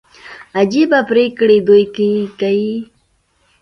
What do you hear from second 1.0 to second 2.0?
پرېکړي دوى